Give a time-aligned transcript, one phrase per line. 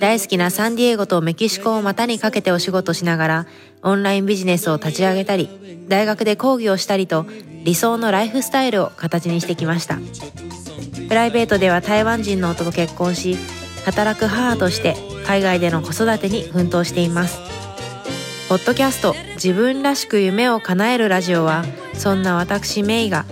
[0.00, 3.46] 大好きなサンディエゴとメキシコを股にかけてお仕事しながら
[3.82, 7.26] オンラインビジネスを立ち上げたり大学で講義をしたりと
[7.64, 9.98] 理想のライフスタイルを形にしてきました。
[11.08, 13.36] プライベートでは台湾人の夫と結婚し
[13.84, 14.94] 働く母として
[15.26, 17.38] 海外での子育てに奮闘しています。
[18.48, 23.24] ポッドキャスト自分らしく夢を叶えるラジオはそんな私メイが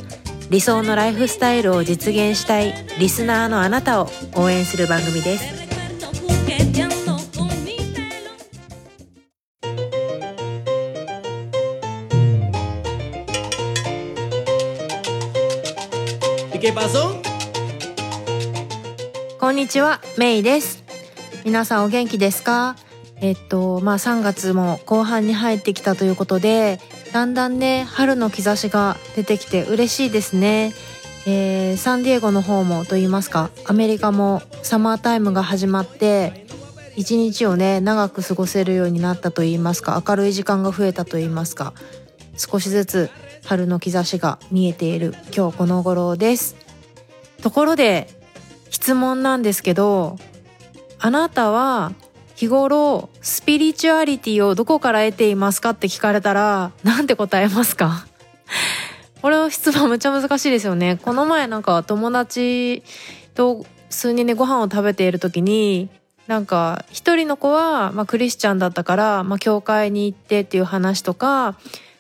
[0.51, 5.66] 理想のライフスタイルを実現したいリスナーのあなたを応援する番組です。
[19.38, 20.85] こんにちはメイです。
[21.45, 22.76] 皆さんお元気ですか？
[23.21, 26.80] えっとまあ3月も後半に入ってきたということで
[27.13, 30.73] だんだんね春の兆しが出てきて嬉しいですね、
[31.26, 36.46] えー、サンディエゴの方もと言いますかアメリカもサマータイムが始まって
[36.96, 41.74] 一日をね長く過ごせるようになったと言いますか明るい時間が増えたと言いますか
[42.38, 43.10] 少しずつ
[43.45, 45.15] 春の兆しが見えている。
[45.37, 46.56] 今日この頃です。
[47.42, 48.09] ところで
[48.70, 50.16] 質問なんですけど
[50.98, 51.92] あなたは
[52.34, 58.07] 日頃スピリチュアリティをどこから得ていますかって聞かれたらなんて答えますか？
[59.23, 60.98] これの質問めっちゃ難しいですよね。
[61.02, 62.82] この前なんか友達
[63.34, 65.88] と数人でご飯を食べている時に
[66.26, 71.56] なんか一人の子は、まあ、クリスチャンだったから、まあ、教会に行ってっていう話とか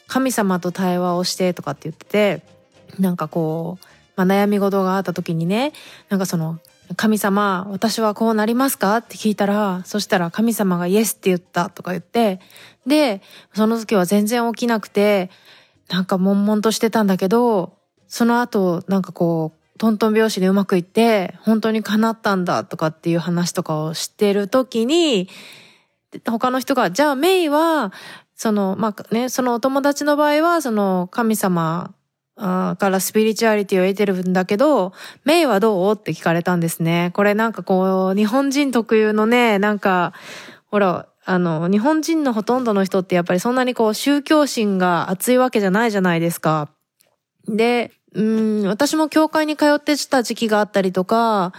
[0.06, 2.42] 神様と対話をしてとかって言ってて
[2.98, 3.84] なんかこう、
[4.16, 5.72] まあ、悩み事があった時にね
[6.08, 6.58] なんかその
[6.94, 12.38] 神様、私はこうなりますかって聞いたら、そしたら神様がイエスって言ったとか言って、
[12.86, 13.22] で、
[13.54, 15.30] その時は全然起きなくて、
[15.88, 17.76] なんか悶々としてたんだけど、
[18.06, 25.28] その後、なんかこう、トントン拍子でうまくいって、本当に叶ったんだとかっていう話とかをしてる時に、
[26.24, 27.92] 他の人が、じゃあメイは、
[28.36, 31.94] その、まあね、そのお友達の場合は、その神様
[32.36, 34.92] からスピリチュアリティを得てるんだけど、
[35.24, 35.94] メイはどう？
[35.94, 37.10] って聞かれたんですね。
[37.14, 40.12] これなんかこう、日本人特有のね、なんか、
[40.66, 46.68] ほら、あの、日本人のほとんどの人ってやっぱりそんなにこう、宗教心が熱いわけじゃないじゃないですか。
[47.48, 51.52] で、うん、私も教会に通ってた時期があったりとか、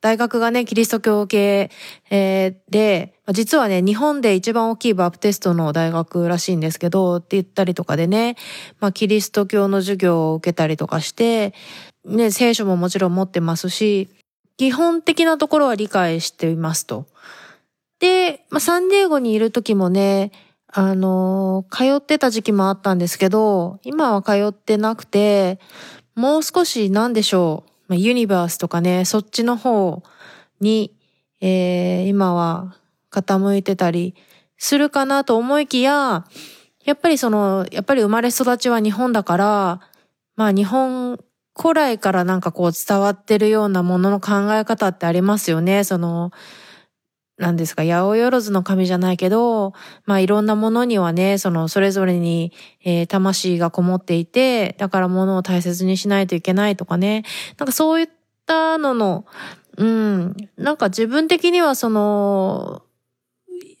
[0.00, 1.70] 大学がね、キリスト教系、
[2.10, 8.36] えー、で、実はね、日本で一番大きいバプテストの大学らしいんですけど、って言ったりとかでね、
[8.80, 11.52] まあ、キリスト教の授業を受けたりとかして、
[12.06, 14.08] ね、聖書ももちろん持ってますし、
[14.56, 17.06] 基本的なところは理解していますと。
[17.98, 20.32] で、まあ、サンディエゴにいる時もね、
[20.72, 25.58] あの通ってた時期もあったんですけど、今は通ってなくて、
[26.14, 27.70] もう少しなんでしょう。
[27.90, 30.04] まあ、ユニバースとかね、そっちの方
[30.60, 30.96] に、
[31.40, 32.76] えー、今は
[33.10, 34.14] 傾いてたり
[34.58, 36.24] するかなと思いきや、
[36.84, 39.80] やっぱりその、やっぱり生まれ育ちは日本だから、
[40.36, 41.18] まあ日本
[41.60, 45.82] 古来からなんかこう伝わってるようなものの考え方ってありますよね。
[45.82, 46.30] その、
[47.40, 49.72] 何ですか、八百万の神じゃないけど、
[50.04, 52.52] まあいろんなものにはね、そのそれぞれに、
[52.84, 57.24] えー、魂がこもっていて、だから物を大切にしないといけないとかね。
[57.56, 58.08] なんかそういっ
[58.44, 59.24] たのの、
[59.78, 62.82] うん、なんか自分的にはその、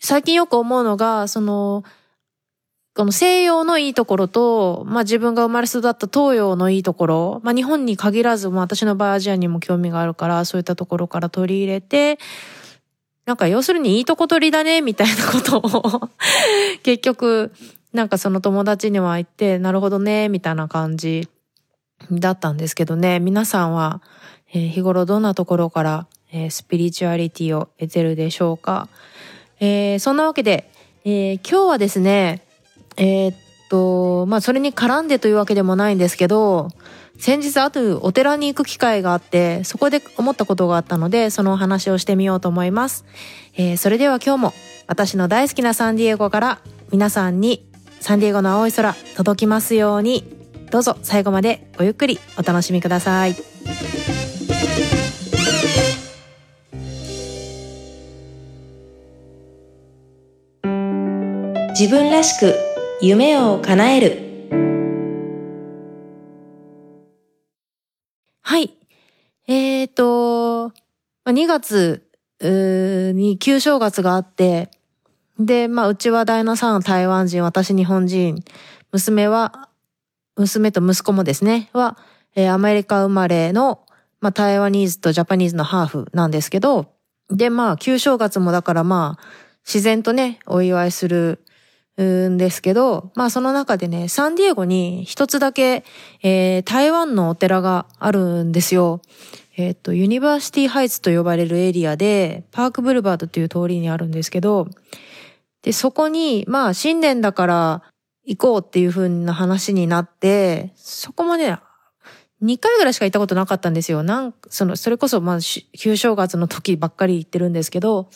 [0.00, 1.84] 最近よく思うのが、その、
[2.94, 12.18] この西洋のいいところと、まあ自分が生まれ育った東洋のいいところ、まあ日本に限らず、まあ私の場合アジアにも興味があるから、そういったところから取り入れて、
[13.30, 16.10] なんか要するにいいとこ取りだね、みたいなことを
[16.82, 17.52] 結局、
[17.92, 21.28] なんかその友達には言って、なるほどね、みたいな感じ
[22.10, 24.02] だったんですけどね、皆さんは、
[24.52, 28.88] えー、日頃どんなところから、えー、スピリチュアリティを得てるでしょうか？
[29.60, 30.68] えー、そんなわけで、
[31.04, 32.42] え今日はですね、
[32.96, 33.34] えっ
[33.70, 36.68] と、まあそれに絡んでというわけでもないんですけど、
[37.20, 43.04] 先日あとお寺に行く機会があってそこで思ったことがあったのでそのお話をしてみようと思います、
[43.56, 44.54] えー、それでは今日も
[44.86, 47.68] 私の大好きなサンディエゴから皆さんに
[48.00, 50.34] サンディエゴの青い空届きますように
[50.70, 53.34] どうぞ最後までごゆっくりお楽しみください。
[61.80, 62.69] 自分らしく
[63.02, 64.10] 夢を叶える。
[68.42, 68.74] はい。
[69.48, 70.72] えーと
[71.26, 72.06] 2月
[73.14, 74.70] に旧正月があって
[75.40, 78.44] で、まあ、うちは旦那さん台湾人、私日本人、
[78.92, 79.68] 娘は、
[80.36, 81.96] 娘と息子もですね、は、
[82.34, 83.86] えー、アメリカ生まれの、
[84.20, 86.92] まあ、台湾ニーズとジャパニーズのハーフなんですけど、
[87.30, 89.24] で、まあ、旧正月もだからまあ、
[89.64, 91.42] 自然とね、お祝いする
[92.04, 95.84] んですけど、まあその中でね、サンディエゴに一つだけ、
[96.22, 99.00] えー、台湾のお寺があるんですよ。
[99.56, 104.68] えっ、ー、と、ユニバーシティハイツと呼ばれるエリアで、パークブルバードという通りにあるんですけど、
[105.62, 107.82] で、そこに、まあ、新年だから
[108.24, 111.58] 行こうっていう風な話になって、そこもね、
[112.42, 114.02] 2回ぐらいしか行ったことなかったんですよ。
[114.02, 115.38] なん、その、それこそ、まあ、
[115.76, 118.08] 旧正月の時ばっかり行ってるんですけど、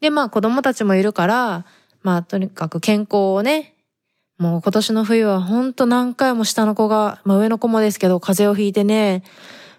[0.00, 1.66] で、まあ、子供たちもいるから、
[2.08, 3.74] まあ、とにかく健康をね、
[4.38, 9.22] もう今年の冬はほんと何回も下の子が、まあ上の子もですけど、風邪をひいてね、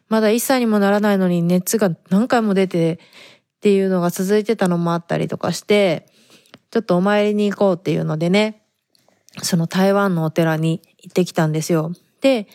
[0.09, 6.05] まだ1歳にもならないのに熱が何回も出てっていうのが続いてたのもあったりとかして、
[6.69, 8.61] ちょっとお参りに行こうっていうのでね、
[9.41, 11.93] その台湾のお寺に行ってきたんですよ。
[12.21, 12.47] で、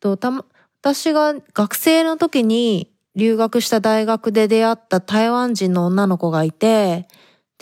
[0.00, 0.44] とたま、
[0.80, 7.06] 私が学生の時に留学した大学で出会った台湾人の女の子がいて、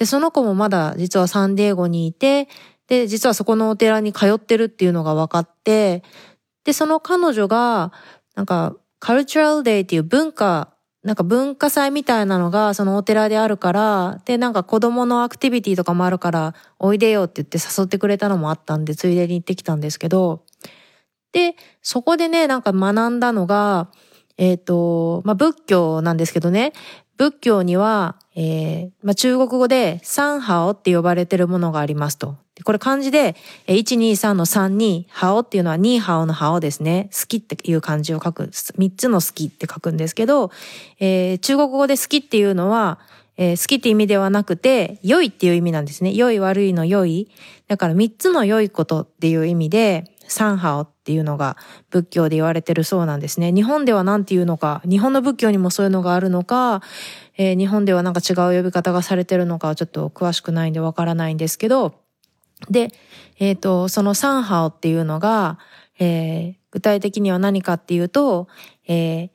[0.03, 2.49] で、その子もまだ実はサンディエゴにいて、
[2.89, 6.03] で、実はそこのお寺に通ってるっていうのが分かって、
[6.65, 7.93] で、その彼女が、
[8.35, 20.43] なんか、カルチュラルデイっていう文化なんか文化祭みたいなのがそのお寺であるから、で、なんか子供のアクティビティとかもあるから、おいでよって言って誘ってくれたのもあったんで、ついでに行ってきたんですけど、
[21.31, 23.89] で、そこでね、なんか学んだのが、
[24.37, 26.73] えっ、ー、と、まあ、仏教なんですけどね、
[27.23, 32.35] 仏教には、えー、まあ、中国語で三ハオって呼ばれてるものがありますと。
[32.65, 33.37] これ漢字で、
[33.69, 37.11] 123の3に、ハオっていうのは2ハオのハオですね。
[37.13, 38.45] 好きっていう漢字を書く。
[38.45, 40.51] 3つの好きって書くんですけど、
[40.99, 42.99] えー、中国語で好きっていうのは、
[43.37, 46.13] えー、好きって意味ではなくて、良いっていう意味なんですね。
[46.13, 47.31] 良い悪いの良い。
[47.69, 51.57] だから3つの良いことっていう意味で、三ハオっていうのが
[51.91, 53.53] 仏教で言われてるそうなんですね。
[53.53, 56.83] 日本では何て言うのか、日本の仏教にもそういうのがあるのか、
[57.37, 61.95] えー、日本ではなんか違う呼び方がされてるのかちょっと詳しくないんでわからないんですけど、
[62.71, 62.93] で、
[63.39, 65.59] えっ、ー、と、その三ハオっていうのが、
[65.99, 68.49] えー、具体的には何かっていうと、
[68.87, 69.31] えー、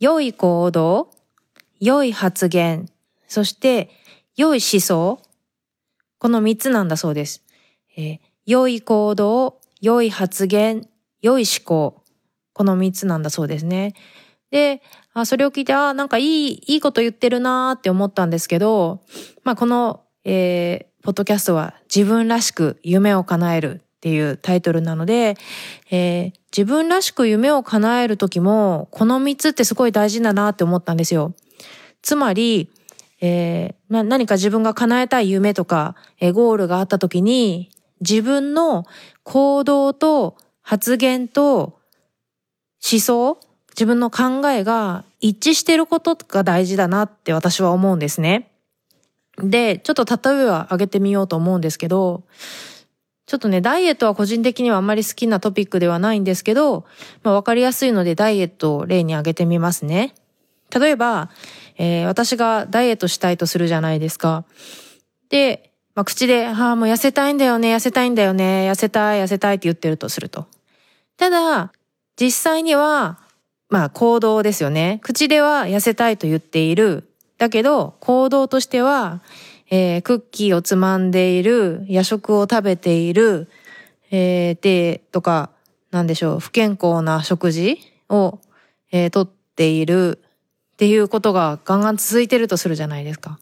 [0.00, 1.10] 良い行動、
[1.80, 2.88] 良い発言、
[3.28, 3.90] そして
[4.36, 5.20] 良い思想、
[6.18, 7.42] この三つなんだそうです。
[7.96, 10.88] えー、良い行動、良い発言、
[11.20, 12.02] 良い思考、
[12.54, 13.94] この三つなんだそうですね。
[14.52, 14.80] で、
[15.12, 19.00] あそれを聞いて、あなんかいい、いいこと言ってるなーって思ったんですけど、
[19.42, 25.36] まあこの、えー、ポッドキャストは自分らしく夢を叶えるっていうタイトルなので、
[25.90, 31.34] えー、自分らしく夢を叶える時も、この3つってすごい大事だなって思ったんですよ。
[32.02, 32.70] つまり、
[33.20, 37.70] えー、何か自分が叶えたい夢とか、えー、ゴールがあった時に、
[38.02, 38.84] 自分の
[39.22, 41.78] 行動と発言と
[42.90, 43.38] 思想、
[43.70, 48.50] 自分の考えが一致してることが大事だなって私は思うんですね。
[49.38, 52.24] で、ちょっと例えば挙げてみようと思うんですけど、
[53.26, 56.84] ちょっとね、ダイエットは個人的にはあんまり好きなトピックではないんですけど、
[57.22, 60.14] まあわかりやすいのでダイエットを例に挙げてみますね。
[60.74, 61.30] 例えば、
[61.78, 64.44] えー、私がダイエットしたいとするじゃないですか。
[65.30, 70.46] で、まあ、口で、ああ、もう痩せたいんだよね、痩せたいんだよね、痩せたい、痩せたいって言ってるとすると。
[71.16, 71.72] ただ、
[72.16, 73.18] 実際には、
[73.68, 75.00] まあ行動ですよね。
[75.02, 77.08] 口では痩せたいと言っている。
[77.38, 79.20] だけど、行動としては、
[79.70, 83.48] えー、クッキーをつまんでいる、夜食を食べている、
[84.10, 85.50] えー、で、とか、
[85.90, 88.38] なんでしょう、不健康な食事を、
[88.92, 90.18] えー、とっている
[90.74, 93.38] っていうことがガンガン続いてるとするじゃないですか。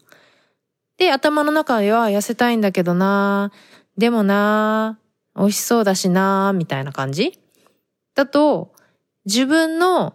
[1.00, 3.52] で、頭の中では痩せたいんだけどな
[3.96, 4.98] でもな
[5.34, 7.40] 美味しそうだしなみたいな感じ？
[8.14, 8.74] だと、
[9.24, 10.14] 自分の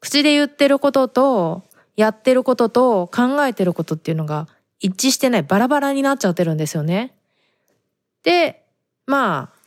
[0.00, 1.64] 口で言ってることと
[1.96, 4.48] やってることと考えてることっていうのが
[4.80, 7.14] 一致してない、バラバラになっちゃってるんですよね。
[8.22, 8.64] で、
[9.04, 9.58] まあ、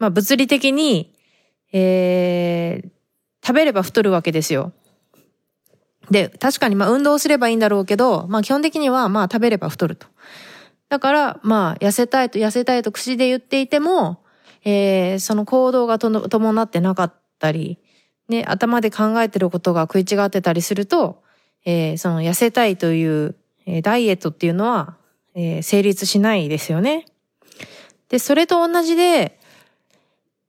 [0.00, 1.14] まあ物理的に、
[1.72, 2.88] えー、
[3.46, 4.72] 食べれば太るわけですよ。
[6.10, 10.06] で、確かにまあ運動すればいいんだろうけど、まあ基本的にはまあ食べれば太ると。
[10.88, 14.22] だからまあ痩せたいと痩せたいと口で言っていても、
[14.64, 17.78] えー、その行動がと伴ってなかったり、
[18.28, 21.22] ね、頭で考えてることが食い違ってたりすると、
[21.64, 24.96] えー、その痩せたいという、えー、ダイエットっていうのは、
[25.34, 27.06] えー、成立しないですよね。
[28.08, 29.38] で、それと同じで、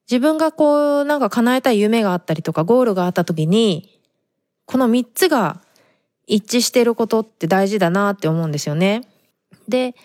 [0.09, 3.94] 自分がこう、なんか叶えたい夢があったりとか、ゴールがあった時に、
[4.65, 5.61] この3つが
[6.27, 9.07] 一致してることって大事だなって思うんですよね。
[9.67, 9.95] で、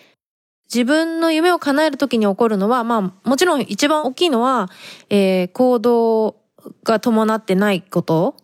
[0.72, 4.70] 自分の夢を叶える時に起こるのは、まあ、もちろん一番大きいのは、
[5.08, 6.36] えー、行動
[6.84, 8.36] が伴ってないこと。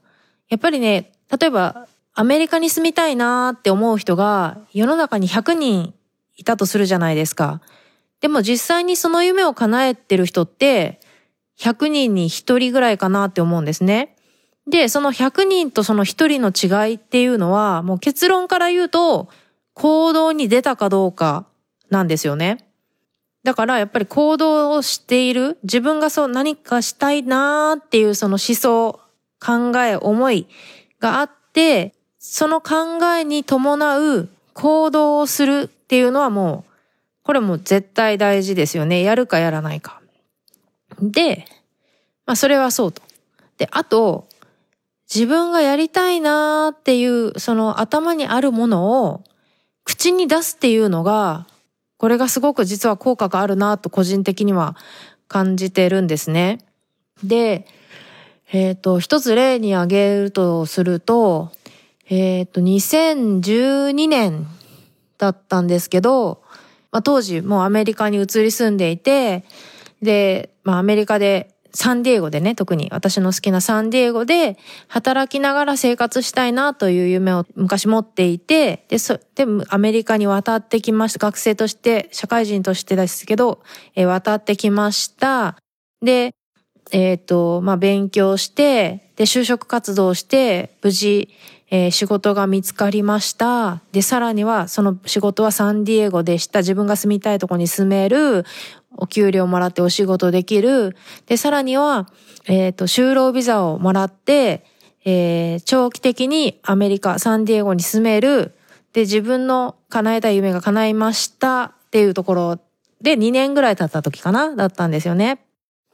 [0.48, 1.86] やっぱりね、例えば、
[2.18, 5.92] アメリカに住みたいなって思う人が世の中に100人
[6.34, 7.60] いたとするじゃないですか。
[8.22, 10.98] でも実際にその夢を叶えてる人って
[11.58, 14.15] 100人に1人ぐらいかなって思うんですね。
[14.66, 19.28] で、その100人とその1人の違いっていうのはもう結論から言うと
[19.74, 21.46] 行動に出たかどうか
[21.88, 22.58] なんですよね。
[23.44, 28.98] だからやっぱり行動をしている自分がそう何かしたいなーっていうその思想、
[29.38, 30.48] 考え、思い
[30.98, 36.72] があってその考えに伴う行動をするっていうのはもう、
[37.22, 39.02] これも絶対大事ですよね。
[39.02, 40.00] やるかやらないか。
[41.00, 41.44] で、
[42.24, 43.02] まあそれはそうと。
[43.58, 44.26] で、あと、
[45.12, 49.24] 自分がやりたいなーっていう、その頭にあるものを
[49.84, 51.46] 口に出すっていうのが、
[51.96, 54.76] これがすごく実は効果があるなと個人的には
[55.28, 56.58] 感じてるんですね。
[57.22, 57.66] で、
[58.52, 61.50] えっ、ー、と、一つ例に挙げるとすると、
[62.08, 64.46] えっ、ー、と、2012年
[65.18, 66.42] だったんですけど、
[66.92, 69.44] まあ、当時もうアメリカに移り住んでいて、
[70.02, 74.58] で、まあアメリカでサンディエゴでね、特に私の好きなサンディエゴで
[74.88, 81.26] 働きながら生活したいなという夢を昔持っていて、で、そ、で、アメリカに渡ってきました。
[81.26, 83.60] 学生として、社会人としてですけど、
[83.94, 85.56] え、渡ってきました。
[86.02, 86.34] で、
[86.92, 91.28] えっ、ー、と、まあ勉強して、で、就職活動して、無事、
[91.70, 93.80] えー、仕事が見つかりました。
[93.92, 96.60] で、さらには、その仕事はサンディエゴでした。
[96.60, 98.44] 自分が住みたいとこに住める。
[98.96, 100.96] お給料もらってお仕事できる。
[101.26, 102.08] で、さらには、
[102.46, 104.64] えっ、ー、と、就労ビザをもらって、
[105.04, 108.54] えー、長期的にアメリカ、サンディエゴに住める。
[108.92, 112.58] で、自分の叶えたい夢が叶いましたっていうところ
[113.02, 114.56] で2年ぐらい経った時かな？
[114.56, 115.44] だったんですよね。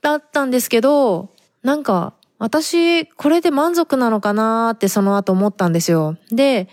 [0.02, 1.31] だったんですけど、
[1.62, 6.16] なんか、私、これで満足なのかなってその後思ったんですよ。
[6.32, 6.68] で、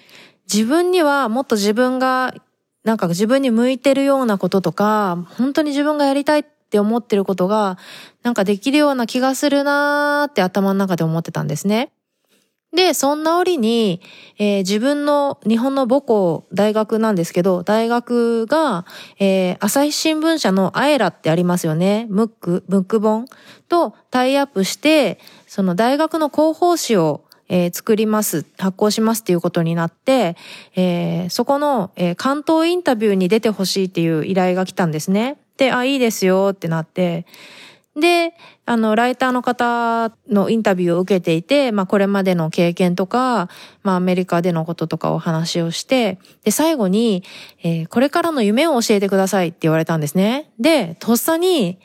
[0.51, 2.33] 自分にはもっと自分が、
[2.83, 7.77] なんか自分に向いてるようなこととか、本当に自分がやりたいって思ってることが、
[8.23, 11.91] なんかできるような気がするなーって頭の中で思ってたんですね。
[12.71, 13.99] で、そんな折に、
[14.38, 18.85] えー、自分の日本の母校、大学なんですけど、大学が、
[19.19, 22.05] えー、朝日新聞社のアエラってありますよね。
[22.09, 23.25] ムック、ムック本
[23.67, 25.19] とタイアップして、
[25.50, 30.38] その大学の広報誌をえー、作ります、発行しますっていうことになって、
[30.75, 35.39] えー、そこの、えー、関東インタビューに出てほしいっていう依頼が来たんですね。
[35.58, 37.25] で、あ、いいですよってなって、
[38.00, 38.36] で、
[38.68, 43.50] あの、ライターの方のインタビューを受けていて、まあ、これまでの経験とか、
[43.82, 47.24] まあ、アメリカでのこととかお話をして、で、最後に、
[47.63, 50.51] え、これからの夢を教えてくださいって言われたんですね。
[50.60, 51.79] で、とっさに、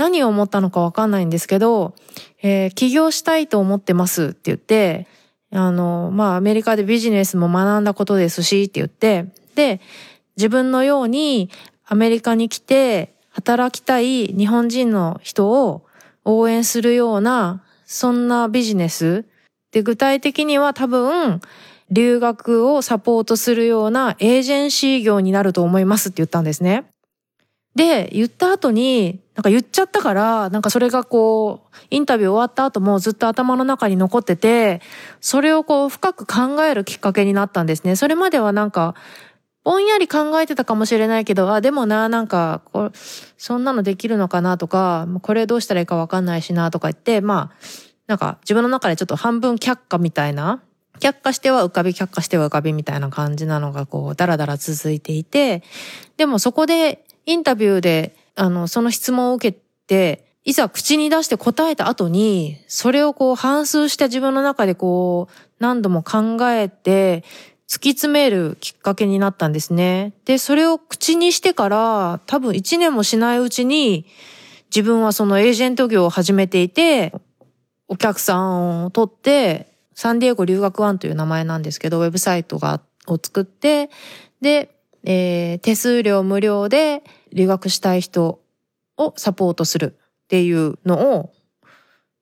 [0.00, 1.94] 何を思ったのかわかんないんですけど、
[2.42, 5.06] えー、起業したいと思ってますって言って、
[5.52, 9.78] あの、まあ、アメリカでビジネスも学んだことですしって言って、で、
[10.38, 11.50] 自分のように
[11.84, 15.84] アメリカに来て、働きたい日本人の人を
[16.24, 19.26] 応援するような、そんなビジネス
[19.70, 21.42] で具体的には多分、
[21.90, 26.89] 留学をサポートするようなエージェンシー業になると思いますって言ったんですね。
[27.80, 34.82] で、言った後に、なんか言っちゃったから、なんかそれがこう、インタビュー終わった後もずっと頭の中に残ってて、
[35.22, 37.96] それをこう深く考えるきっかけになったんですね。
[37.96, 38.94] それまではなんか、
[39.64, 42.92] ぼんやり考えてたかもしれないけど、あ、でもな、なんか、こう
[43.38, 47.56] そんなのできるのかなとか、これどうしたらいいかわかんないしなとか言って、まあ、
[48.08, 50.62] なんか自分の中でちょっと半分却下みたいな、
[50.98, 55.62] 却下しては浮かび、却下しては浮かびみたいな感じなのがこう、だらだら続いていて、
[56.18, 67.24] でもそこでインタビューで、あの、その質問を受けて、いざ口に出して答えた後に、それをこう反数して自分の中でこう何度も考えて、
[67.68, 70.12] 突き詰めるきっかけになったんですね。
[70.24, 74.06] で、それを口にしてから多分1年もしないうちに
[74.74, 77.12] 自分はそのエージェント業を始めていて、
[77.86, 83.90] お客さんを取って、サンディエゴ留学ワンという名前なんですけど、ウェブサイトが、を作って、
[84.40, 87.02] で、えー、手数料無料で
[87.32, 88.40] 留学したい人
[88.96, 91.32] をサポートするっていうのを、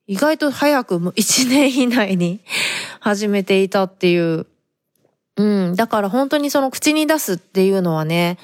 [0.06, 2.40] 意外と早く1年以内に
[3.00, 4.46] 始めていたっていう
[5.38, 5.76] うん。
[5.76, 8.38] だから本当にその口に出すっていうのはね、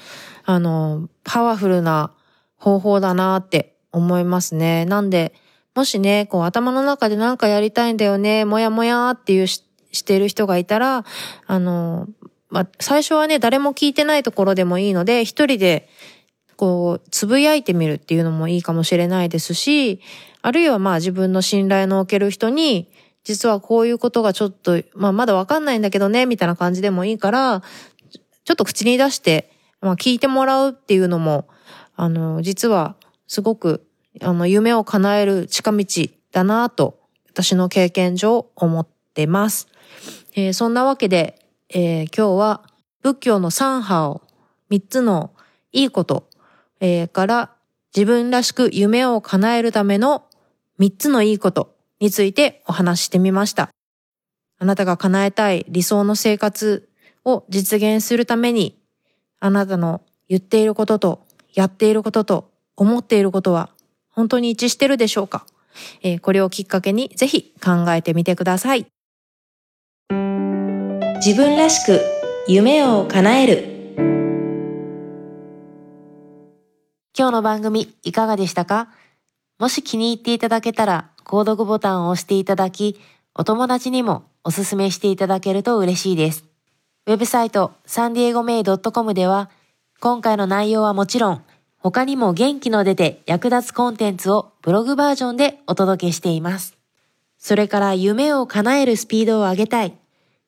[0.45, 2.11] あの、パワフルな
[2.57, 4.85] 方法だなって思いますね。
[4.85, 5.33] なんで、
[5.75, 11.05] もしね、こう頭の中でなんかやりたいんだよね、もやもやっていうししてる人がいたら、
[11.47, 12.07] あの、
[12.55, 15.89] まあ、最初はね、誰も聞いてないところでもいいので、一人で、
[16.55, 19.99] こう、つぶやいてみるっていうのもいいかもしれないですし、
[20.41, 22.89] あるいはまあ自分の信頼のおける人に、
[23.25, 27.61] 実はこういうことがちょっと、まあまだわかんないんだけどね、みたいな感じでもいいから、
[28.45, 31.49] ちょっと口に出して、まあ聞いてもらうっていうのも、
[31.97, 32.95] あの、実は
[33.27, 33.85] すごく、
[34.21, 35.85] あの、夢を叶える近道
[36.31, 36.99] だなと、
[37.31, 39.67] 私の経験上思ってます。
[40.35, 42.63] えー、そんなわけで、えー、今日は
[43.01, 44.21] 仏教の三派を
[44.69, 45.31] 三つの
[45.71, 46.29] いいこと、
[46.79, 47.51] えー、から
[47.95, 50.25] 自分らしく夢を叶えるための
[50.77, 53.69] 三つのいいことについてお話ししてみました。
[54.57, 56.89] あなたが叶えたい理想の生活
[57.23, 58.77] を実現するために、
[59.39, 63.69] あなたの言っていることとやっていることと思っていることは
[64.09, 65.45] 本当に一致してるでしょうか、
[66.01, 68.87] えー、これをきっかけにぜひ考えてみてください。
[71.25, 72.01] 自分らしく
[72.47, 73.95] 夢を叶える
[77.17, 78.89] 今日の番組いかがでしたか？
[79.57, 83.01] もし気に入っていただけたら購読ボタンを押していただき、
[83.33, 86.45] お友達にもおすすめしていただけると嬉しいです。
[87.07, 89.49] ウェブサイトサンディエゴメイドットコムでは
[89.99, 91.41] 今回の内容はもちろん
[91.79, 96.77] 他にも元気の出て役立つコンテンツをブログバージョンでお届けしています。
[97.39, 99.97] それから夢を叶えるスピードを上げたい。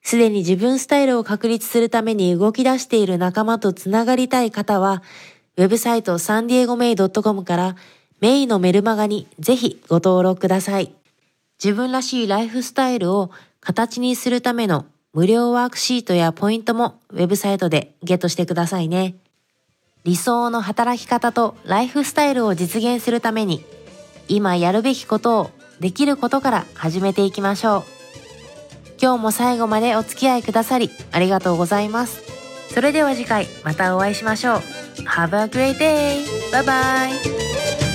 [0.08, 5.04] すでに自分スタイルを確立するために動き出している仲間とつながりたい方は、
[5.58, 7.76] ウェブサイトサンディエゴメイドットコムから
[8.22, 10.94] メイのメルマガにぜひご登録ください。
[11.62, 19.16] 自分らしいライフスタイルを形にするための無料ワークシートやポイントもウェブサイトでゲットしてくださいね。
[20.06, 23.62] 理想の働き方とライフスタイルを実現するために
[24.30, 27.97] 今やるべきことをできることから始めていきましょう
[29.00, 32.22] 今日も最後までお付き合いくださりありがとうございます
[32.74, 34.58] それでは次回またお会いしましょう
[35.04, 36.26] Have a great day!
[36.52, 37.87] Bye bye!